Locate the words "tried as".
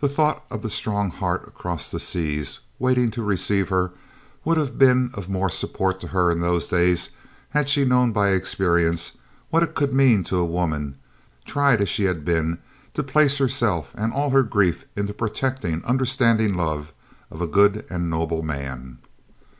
11.44-11.88